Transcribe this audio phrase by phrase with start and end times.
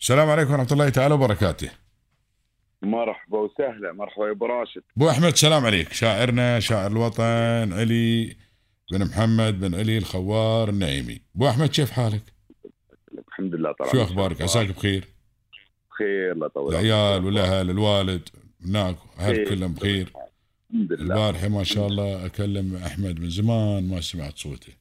[0.00, 1.70] السلام عليكم ورحمة الله تعالى وبركاته.
[2.82, 4.82] مرحبا وسهلا مرحبا يا أبو راشد.
[4.96, 5.92] أبو أحمد سلام عليك.
[5.92, 8.36] شاعرنا شاعر الوطن علي
[8.92, 11.20] بن محمد بن علي الخوار النعيمي.
[11.36, 12.22] أبو أحمد كيف حالك؟
[13.28, 15.04] الحمد لله طبعا شو أخبارك؟ عساك بخير؟
[15.90, 18.28] بخير الله يطول العيال والأهل الوالد
[18.66, 19.48] هناك بخير.
[19.48, 20.12] كلهم بخير؟
[20.70, 21.14] الحمد لله.
[21.14, 24.72] البارحة ما شاء الله أكلم أحمد من زمان ما سمعت صوته.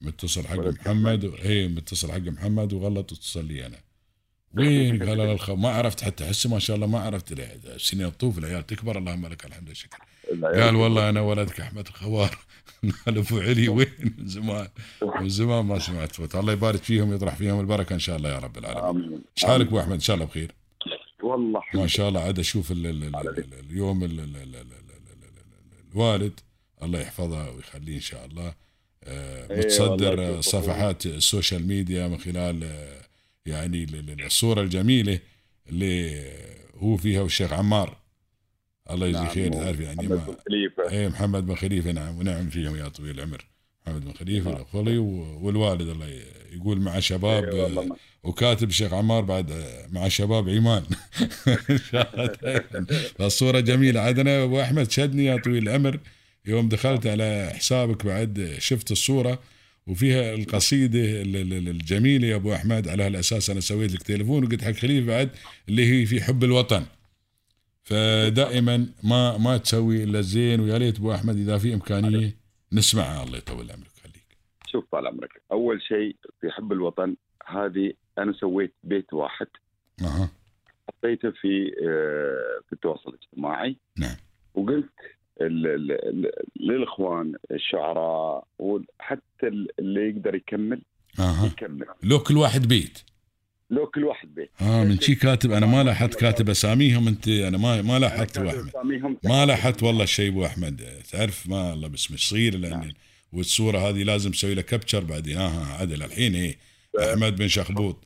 [0.00, 1.24] متصل حق محمد.
[1.44, 3.76] اي متصل حق محمد وغلط اتصل لي أنا.
[4.58, 7.32] اي قال لا ما عرفت حتى هسه ما شاء الله ما عرفت
[7.66, 9.98] السنين تطوف العيال تكبر اللهم لك الحمد والشكر
[10.42, 12.38] قال والله أنا ولدك احمد الخوار
[13.06, 13.86] قال ابو علي وين
[14.18, 14.68] من زمان
[15.20, 18.38] من زمان ما سمعت فوت الله يبارك فيهم يطرح فيهم البركه ان شاء الله يا
[18.38, 20.52] رب العالمين إيش حالك ابو احمد ان شاء الله بخير
[21.22, 24.04] والله ما شاء الله عاد أشوف اليوم
[25.94, 26.40] الوالد
[26.82, 28.54] الله يحفظه ويخليه ان شاء الله
[29.50, 32.64] متصدر صفحات السوشيال ميديا من خلال
[33.50, 35.18] يعني ال- ال- الصورة الجميلة
[35.68, 36.22] اللي
[36.76, 37.96] هو فيها والشيخ عمار.
[38.90, 40.90] الله يجزيه نعم، خير تعرف يعني محمد ما بن خليفة.
[40.92, 43.44] إيه محمد بن خليفة نعم ونعم فيهم يا طويل العمر.
[43.86, 44.64] محمد بن خليفة نعم.
[44.98, 46.06] و- والوالد الله
[46.52, 50.82] يقول مع شباب ما- وكاتب الشيخ عمار بعد آه، مع شباب عمان.
[53.18, 54.00] فالصوره جميلة.
[54.00, 56.00] عاد أنا أبو أحمد شدني يا طويل العمر.
[56.46, 59.38] يوم دخلت على حسابك بعد شفت الصورة
[59.90, 62.88] وفيها القصيدة ال- ال- ال- الجميلة يا أبو أحمد.
[62.88, 65.30] على هالأساس أنا سويت لك تليفون وقلت حق خليفة بعد
[65.68, 66.84] اللي هي في حب الوطن.
[67.84, 72.36] فدائما ما ما تسوي إلا الزين ويا ريت أبو أحمد إذا في إمكانية
[72.72, 73.24] نسمعها.
[73.24, 73.90] الله يطول عمرك.
[74.02, 74.26] خليك.
[74.66, 75.42] شوف طال عمرك.
[75.52, 79.46] أول شيء في حب الوطن هذه أنا سويت بيت واحد.
[80.02, 80.30] أها.
[80.88, 83.76] حطيته في آه، في التواصل الاجتماعي.
[83.98, 84.16] نعم.
[84.54, 84.92] وقلت
[86.60, 90.82] للإخوان الشعراء وحتى اللي يقدر يكمل
[91.18, 91.46] أها.
[91.46, 91.86] يكمل.
[92.02, 92.98] لو كل واحد بيت.
[93.70, 94.50] لو كل واحد بيت.
[94.60, 98.48] آه من شي كاتب أنا ما لاحظت كاتب أساميهم أنت أنا ما ما لاحظت أبو
[98.48, 99.16] أحمد.
[99.24, 100.82] ما لاحظت والله شيء أبو أحمد.
[101.10, 102.90] تعرف ما الله بس مش صغير لأن نعم.
[103.32, 105.36] والصورة هذه لازم أسوي لها كابتشر بعدين.
[105.36, 106.56] ها ها عدل الحين إيه.
[106.98, 108.04] أحمد بن شخبوط.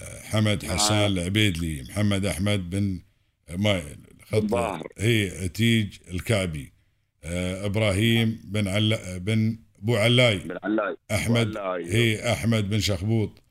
[0.00, 3.00] آه، حمد حسان العبيدلي محمد أحمد بن
[3.48, 3.82] آه، ما
[4.34, 4.88] الظاهر.
[4.98, 6.72] هي عتيج الكعبي.
[7.24, 10.38] آه، إبراهيم بن علا بن أبو علاي.
[10.44, 10.96] من علاي.
[11.10, 11.56] أحمد.
[11.56, 11.94] وعلاي.
[11.94, 13.42] هي أحمد بن شخبوط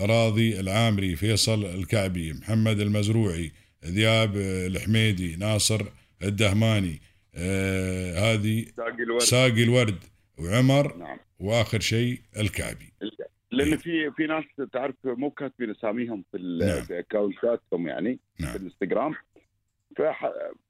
[0.00, 3.52] راضي العامري فيصل الكعبي محمد المزروعي
[3.84, 5.80] ذياب آه، الحميدي ناصر
[6.22, 7.00] الدهماني.
[7.34, 9.22] آه هذه ساقي الورد.
[9.22, 10.04] ساقي الورد
[10.38, 11.18] وعمر نعم.
[11.38, 12.92] وآخر شيء الكعبي.
[13.52, 16.82] لأن في في ناس تعرف مو كاتبين اساميهم في, نعم.
[16.82, 19.12] في اكونتاتهم يعني في نعم الإنستغرام.
[19.12, 19.24] فح...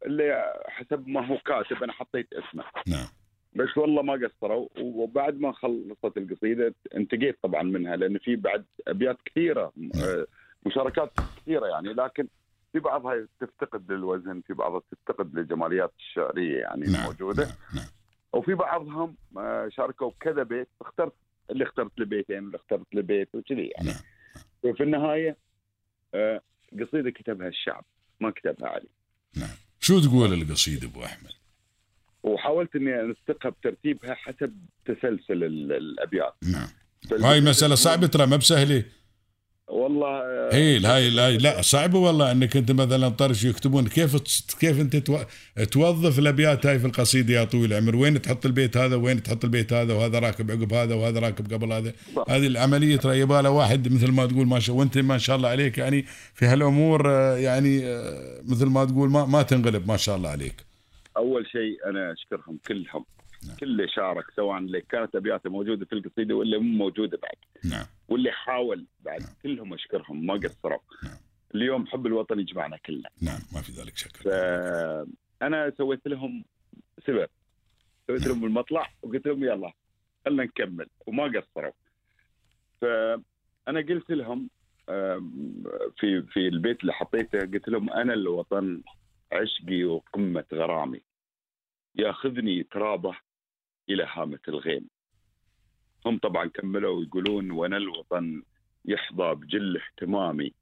[0.07, 2.65] اللي حسب ما هو كاتب أنا حطيت اسمه.
[2.87, 3.07] نعم.
[3.55, 9.17] بس والله ما قصروا وبعد ما خلصت القصيدة انتقيت طبعا منها لأن في بعد أبيات
[9.25, 10.27] كثيرة آه،
[10.67, 12.29] مشاركات كثيرة يعني لكن
[12.73, 17.45] في بعضها تفتقد للوزن في بعضها تفتقد للجماليات الشعرية يعني نعم الموجودة.
[17.45, 17.87] نعم, نعم.
[18.33, 21.15] وفي بعضهم آه، شاركوا بكذا بيت اخترت
[21.51, 23.87] اللي اخترت له بيتين اللي اخترت له بيت وكذي يعني.
[23.89, 24.01] نعم.
[24.63, 25.37] وفي النهاية
[26.15, 26.41] آه،
[26.81, 27.85] قصيدة كتبها الشعب
[28.21, 28.89] ما كتبها علي.
[29.81, 31.31] شو تقول القصيده أبو أحمد؟
[32.23, 34.53] وحاولت إني أنسقها بترتيبها حسب
[34.87, 36.35] تسلسل ال- الأبيات.
[36.43, 36.69] نعم.
[37.13, 38.85] هاي مسألة صعبة ترى ما بسهلة.
[39.69, 43.89] والله آه، هي هاي هاي لا صعبة والله إنك أنت مثلا طرش يكتبون.
[43.89, 44.17] كيف
[44.61, 45.19] كيف أنت تو-
[45.71, 49.73] توظف الأبيات هاي في القصيدة يا طويل العمر؟ وين تحط البيت هذا؟ وين تحط البيت
[49.73, 52.25] هذا؟ وهذا راكب عقب هذا؟ وهذا راكب قبل هذا؟ صح.
[52.29, 55.79] هذه العملية ترى يبالها واحد مثل ما تقول ما شاء وأنت ما شاء الله عليك
[55.79, 56.05] يعني
[56.35, 60.55] في هالأمور آه، يعني آه، مثل ما تقول ما ما تنغلب ما شاء الله عليك.
[61.17, 63.05] أول شيء أنا أشكرهم كلهم.
[63.49, 63.57] نعم.
[63.57, 67.71] كل اللي شارك سواء اللي كانت أبياته موجودة في القصيدة واللي مو موجودة بعد.
[67.73, 67.87] نعم.
[68.09, 69.31] واللي حاول بعد نعم.
[69.43, 70.79] كلهم أشكرهم ما قصروا.
[71.05, 71.17] نعم.
[71.55, 74.17] اليوم حب الوطن يجمعنا كلنا نعم ما في ذلك شك.
[74.17, 76.45] فانا سويت لهم
[77.07, 77.29] سبب.
[78.07, 79.73] سويت لهم المطلع وقلت لهم يلا
[80.25, 80.89] خلينا نكمل.
[81.07, 81.73] وما قصروا.
[82.81, 84.51] فانا قلت لهم
[85.97, 88.83] في في البيت اللي حطيته قلت لهم أنا الوطن
[89.33, 91.01] عشقي وقمة غرامي.
[91.95, 93.17] ياخذني ترابة
[93.89, 94.89] إلى هامة الغيم.
[96.07, 98.43] هم طبعا كملوا ويقولون وأنا الوطن
[98.85, 100.53] يحظى بجل اهتمامي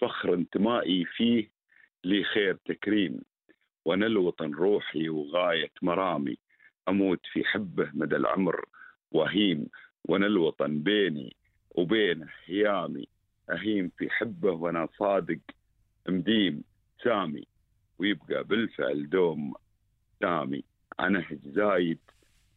[0.00, 1.50] فخر انتمائي فيه
[2.04, 3.20] لي خير تكريم.
[3.84, 6.38] وأنا الوطن روحي وغاية مرامي
[6.88, 8.64] أموت في حبه مدى العمر
[9.10, 9.66] وهيم.
[10.04, 11.36] وأنا الوطن بيني
[11.70, 13.08] وبينه هيامي
[13.50, 15.40] أهيم في حبه وأنا صادق
[16.08, 16.64] مديم
[17.04, 17.46] سامي.
[17.98, 19.54] ويبقى بالفعل دوم
[20.20, 20.64] سامي.
[20.98, 21.98] عنهج زايد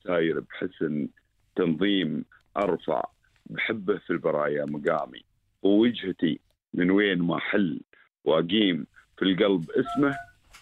[0.03, 1.07] ساير بحسن
[1.55, 2.25] تنظيم
[2.57, 3.03] أرفع.
[3.45, 5.21] بحبه في البرايا مقامي.
[5.63, 6.39] ووجهتي
[6.73, 7.81] من وين ما حل
[8.23, 8.87] واقيم
[9.17, 10.15] في القلب اسمه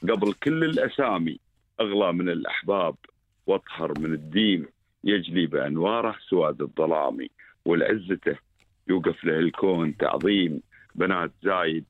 [0.03, 1.39] قبل كل الأسامي.
[1.79, 2.95] أغلى من الأحباب.
[3.47, 4.65] واطهر من الدين.
[5.03, 7.27] يجلي بأنواره سواد الظلام
[7.65, 8.35] والعزته
[8.87, 10.61] يوقف له الكون تعظيم.
[10.95, 11.85] بنات زايد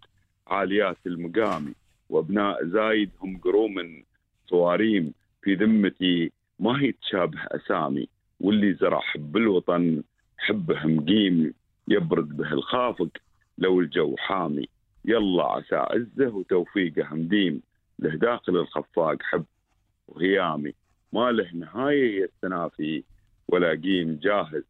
[0.48, 1.76] عاليات المقام
[2.10, 4.04] وأبناء زايد هم قروم
[4.48, 8.08] صواريم في ذمتي ما هي تشابه أسامي
[8.40, 10.04] واللي زرع حب الوطن
[10.38, 11.54] حبه مقيم
[11.88, 13.10] يبرد به الخافق.
[13.58, 14.68] لو الجو حامي
[15.06, 17.62] يلا عسى عزه وتوفيقه مديم
[18.00, 19.46] له داخل الخفاق حب
[20.08, 20.74] وهيامي
[21.14, 23.04] ما له نهاية التنافي
[23.48, 24.64] ولا قيم جاهز.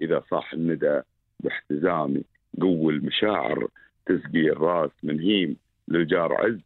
[0.00, 1.00] إذا صاح الندى
[1.40, 2.22] باحتزامي
[2.60, 3.68] قو المشاعر
[4.06, 5.56] تسقي الراس من هيم.
[5.88, 6.60] للجار عز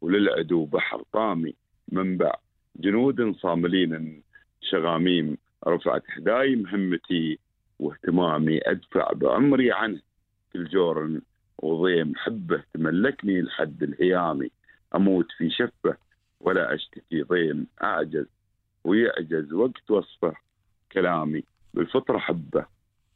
[0.00, 1.54] وللعدو بحر طامي.
[1.92, 2.34] منبع
[2.80, 4.22] جنود صاملين
[4.60, 5.36] شغاميم.
[5.66, 7.38] رفعت حداي مهمتي
[7.78, 10.00] واهتمامي أدفع بعمري عنه.
[10.52, 11.20] كل جور
[11.58, 14.50] وضيم حبة تملكني لحد الهيامي
[14.94, 15.96] أموت في شفة
[16.40, 17.66] ولا أشتكي ضيم.
[17.82, 18.26] أعجز
[18.84, 20.34] ويعجز وقت وصفه
[20.92, 21.42] كلامي.
[21.74, 22.66] بالفطرة حبة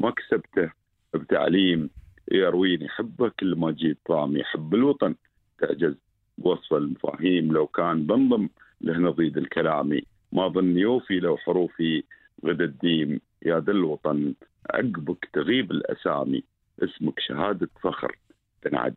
[0.00, 0.72] ما كسبته
[1.14, 1.90] بتعليم.
[2.32, 4.44] يرويني حبة كل ما جيت طامي.
[4.44, 5.14] حب الوطن
[5.58, 5.94] تعجز
[6.38, 7.52] بوصف المفاهيم.
[7.52, 8.48] لو كان بنضم
[8.80, 12.02] له نضيد الكلامي ما ظن يوفي لو حروفي
[12.46, 13.20] غدا الديم.
[13.46, 14.34] يا ذا الوطن
[14.70, 16.44] عقبك تغيب الأسامي.
[16.82, 18.18] اسمك شهادة فخر.
[18.62, 18.94] تنعد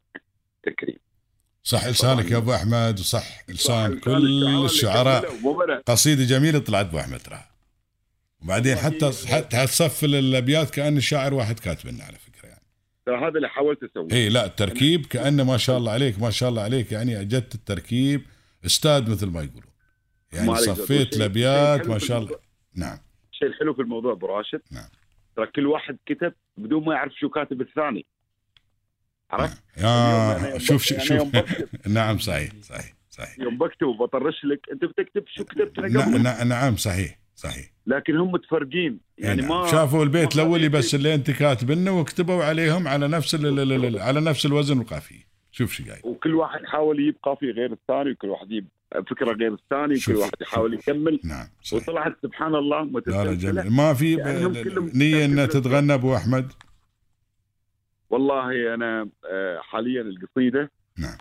[0.63, 0.97] تكريم.
[1.63, 5.25] صح لسانك يا أبو أحمد وصح لسان كل الشعراء.
[5.85, 7.43] قصيدة جميلة طلعت أبو أحمد ترى.
[8.43, 13.27] وبعدين حتى حتى هتصف الأبيات كأن شاعر واحد كاتب لنا على فكرة يعني.
[13.27, 14.11] هذا اللي حاولت أسويه.
[14.11, 16.91] اي لا التركيب كانه ما شاء الله عليك ما شاء الله عليك.
[16.91, 18.21] يعني أجدت التركيب
[18.65, 19.72] أستاذ مثل ما يقولون.
[20.33, 22.35] يعني صفيت الابيات ما شاء الله
[22.75, 22.97] نعم.
[23.31, 24.61] الشيء الحلو في الموضوع أبو راشد.
[24.71, 24.89] نعم.
[25.35, 28.05] ترى كل واحد كتب بدون ما يعرف شو كاتب الثاني.
[29.31, 31.27] عرفت؟ يا شوف شوف, شوف.
[31.87, 33.39] نعم صحيح صحيح صحيح.
[33.39, 34.59] يوم بكتب وبطرش لك.
[34.71, 37.65] أنت بتكتب شو كتبت نعم نعم صحيح صحيح.
[37.87, 39.61] لكن هم متفرقين يعني نعم.
[39.61, 43.35] ما شافوا البيت الاولي بس اللي أنت كاتبنه وكتبوا عليهم على نفس
[43.95, 46.01] على نفس الوزن والقافيه شوف شو قايل.
[46.03, 48.67] وكل واحد يحاول يجيب قافية غير الثاني وكل واحد يجيب
[49.09, 51.19] فكرة غير الثاني وكل واحد يحاول يكمل.
[51.23, 51.83] نعم صحيح.
[51.83, 53.01] وطلعت سبحان الله
[53.33, 53.71] جميل.
[53.71, 54.15] ما في
[54.95, 56.51] نية انها تتغنى أبو أحمد؟
[58.09, 59.09] والله أنا
[59.59, 61.17] حاليا القصيدة نعم.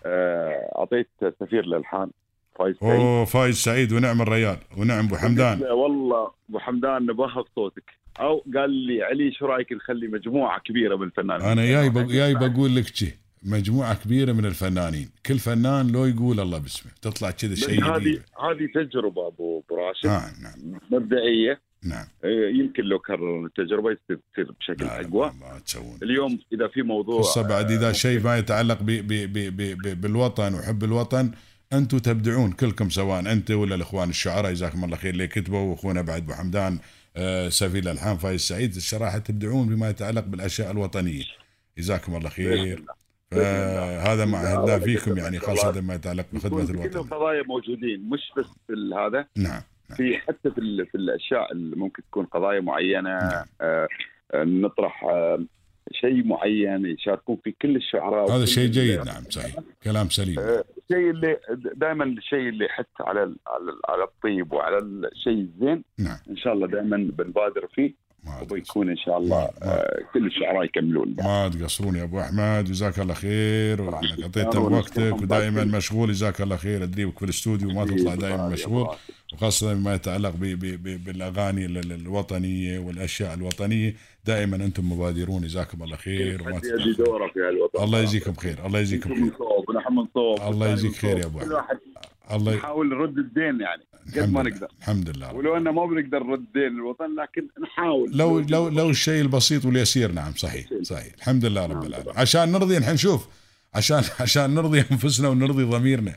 [0.79, 1.09] أعطيت
[1.41, 2.11] سفير الالحان
[2.59, 3.01] فايز سعيد.
[3.01, 5.63] اوه فايز سعيد ونعم الريال ونعم أبو حمدان.
[5.63, 7.85] والله أبو حمدان نبهض صوتك.
[8.21, 12.77] أو قال لي علي شو رأيك نخلي مجموعة كبيرة من الفنانين أنا جاي جاي بقول
[12.77, 15.11] لك شيء مجموعة كبيرة من الفنانين.
[15.27, 20.07] كل فنان لو يقول الله باسمه تطلع كذا شيء هذه هذه تجربة أبو راشد.
[20.07, 20.81] آه نعم.
[20.91, 21.61] مبدئية.
[21.85, 22.07] نعم.
[22.61, 25.33] يمكن لو كررنا التجربة تصير بشكل أقوى.
[25.41, 25.99] ما تسوون.
[26.03, 29.95] اليوم إذا في موضوع خصوصا بعد إذا شيء ما يتعلق بي بي بي بي بي
[29.95, 31.31] بالوطن وحب الوطن
[31.73, 34.53] أنتم تبدعون كلكم سواء أنت ولا الإخوان الشعراء.
[34.53, 35.59] جزاكم الله خير اللي كتبوا.
[35.59, 36.79] وأخونا بعد أبو حمدان
[37.17, 38.75] آه سفير الالحان فايز سعيد.
[38.75, 41.25] الصراحه تبدعون بما يتعلق بالأشياء الوطنية.
[41.79, 42.85] جزاكم الله خير.
[44.09, 46.89] هذا ما عهدنا فيكم يعني خاصه ما يتعلق بخدمة الوطن.
[46.89, 49.63] كل القضايا موجودين مش بس في هذا نعم
[49.97, 53.19] في حتى في, في الأشياء اللي ممكن تكون قضايا معينة.
[53.19, 53.45] نعم.
[53.61, 53.89] آه
[54.35, 55.45] نطرح آه
[55.93, 59.55] شيء معين يشاركون في كل الشعراء هذا شيء جيد نعم صحيح.
[59.83, 60.39] كلام سليم.
[60.39, 61.39] الشيء اللي
[61.77, 65.85] دائما الشيء اللي يحث على على على الطيب وعلى الشيء الزين.
[65.99, 66.19] نعم.
[66.31, 67.95] إن شاء الله دائما بنبادر فيه.
[68.43, 69.51] وبيكون إن شاء الله.
[69.63, 75.23] آه كل الشعراء يكملون ما تقصرون يا أبو أحمد جزاك الله خير وأنك أعطيت وقتك
[75.23, 78.89] ودائما مشغول جزاك الله خير ادريبك في الاستوديو وما تطلع دائما مشغول
[79.33, 83.95] وخاصة بما يتعلق بي بي بي بالأغاني الوطنية والأشياء الوطنية.
[84.25, 86.61] دائما أنتم مبادرون جزاكم الله خير وما
[86.99, 89.35] دوره في الله يجزيكم خير الله يجزيكم خير.
[90.49, 91.79] الله يجزيك خير يا أبو راشد
[92.33, 93.83] الله نحاول نرد الدين يعني
[94.17, 94.69] قد ما نقدر.
[94.79, 98.11] الحمد لله ولو انه ما بنقدر نرد دين الوطن لكن نحاول.
[98.17, 101.13] لو لو لو الشيء البسيط واليسير نعم صحيح صحيح.
[101.19, 102.15] الحمد لله رب العالمين.
[102.17, 103.29] عشان نرضي نحن نشوف
[103.75, 106.17] عشان عشان نرضي أنفسنا ونرضي ضميرنا.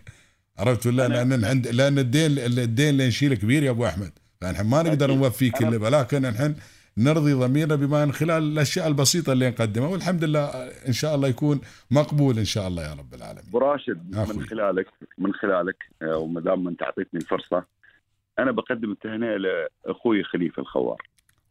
[0.57, 4.11] عرفت ولا؟ لأن عند لأن الدين الدين اللي نشيله كبير يا أبو أحمد.
[4.41, 6.55] فنحن ما نقدر نوفي كله ولكن نحن
[6.97, 10.45] نرضي ضميرنا بما من خلال الأشياء البسيطة اللي نقدمها والحمد لله
[10.87, 11.61] إن شاء الله يكون
[11.91, 13.43] مقبول إن شاء الله يا رب العالمين.
[13.49, 14.87] أبو راشد من خلالك
[15.17, 17.63] من خلالك وما دام أنت أعطيتني الفرصة
[18.39, 21.01] أنا بقدم التهنئة لأخوي خليفة الخوار.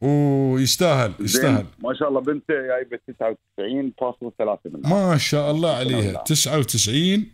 [0.03, 1.65] أوه يستاهل يستاهل.
[1.83, 6.23] ما شاء الله بنته جايبة 99.3 من ما شاء الله عليها.
[6.23, 7.31] 99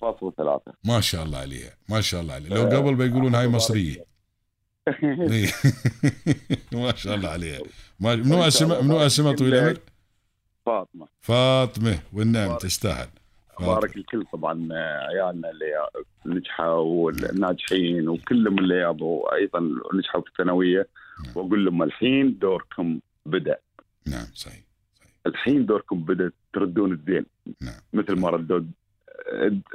[0.00, 0.72] فاصلة ثلاثة.
[0.84, 2.48] ما شاء الله عليها ما شاء الله عليها.
[2.48, 4.13] لو قبل بيقولون هاي مصرية.
[6.72, 7.60] ما شاء الله عليها
[8.00, 9.78] منو اسمها منو اسمها طويل العمر؟
[10.66, 12.56] فاطمة فاطمة والنعم.
[12.56, 13.08] تستاهل.
[13.60, 14.68] بارك الكل طبعا
[15.08, 15.88] عيالنا اللي
[16.26, 19.60] نجحوا والناجحين وكلهم اللي يابوا أيضا
[19.94, 20.88] نجحوا في الثانوية
[21.24, 21.32] نعم.
[21.36, 23.58] وأقول لهم الحين دوركم بدأ
[24.06, 24.62] نعم صحيح
[25.26, 27.26] الحين دوركم بدأ تردون الدين
[27.60, 27.80] نعم.
[27.92, 28.60] مثل ما ردوا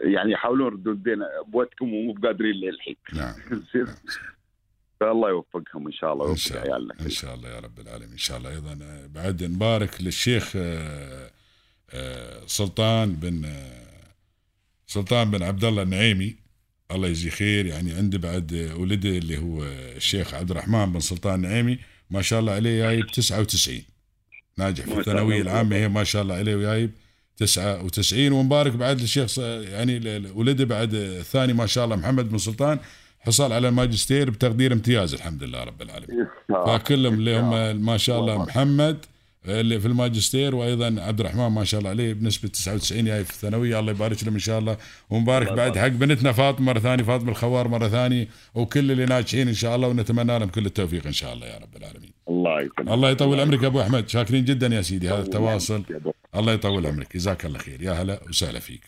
[0.03, 3.95] يعني يحاولون يردون الدين بوقتكم ومو بقادرين للحين نعم؟ نعم، صحيح.
[4.99, 8.11] فالله يوفقهم إن شاء الله إن ويوفق شاء الله إن شاء الله يا رب العالمين
[8.11, 8.49] إن شاء الله.
[8.49, 11.31] أيضا بعد نبارك للشيخ آه،
[11.89, 14.13] آه، سلطان بن آه،
[14.87, 16.35] سلطان بن عبد الله النعيمي.
[16.91, 17.65] الله يجزيه خير.
[17.65, 19.63] يعني عندي بعد ولده اللي هو
[19.95, 21.79] الشيخ عبد الرحمن بن سلطان النعيمي
[22.09, 23.81] ما شاء الله عليه جايب 99
[24.57, 25.41] ناجح في الثانوية.
[25.41, 26.91] العامة هي ما شاء الله عليه وجايب
[27.37, 32.79] 99 ونبارك بعد للشيخ يعني ولده بعد الثاني ما شاء الله محمد بن سلطان.
[33.19, 36.27] حصل على الماجستير بتقدير امتياز الحمد لله رب العالمين.
[36.49, 38.37] فكلهم اللي هم ما شاء الله.
[38.37, 39.05] محمد
[39.45, 43.79] اللي في الماجستير وأيضا عبد الرحمن ما شاء الله عليه بنسبة 99 جاي في الثانوية.
[43.79, 44.77] الله يبارك لهم إن شاء الله.
[45.09, 49.53] ومبارك بعد حق بنتنا فاطمة مرة ثانية فاطمة الخوار مرة ثانية وكل اللي ناجحين إن
[49.53, 52.11] شاء الله ونتمنى لهم كل التوفيق إن شاء الله يا رب العالمين.
[52.29, 54.09] الله يسلمك الله يطول عمرك يا أبو أحمد.
[54.09, 55.83] شاكرين جدا يا سيدي هذا التواصل.
[56.35, 57.17] الله يطول عمرك.
[57.17, 57.81] جزاك الله خير.
[57.81, 58.81] يا هلا وسهلا فيك.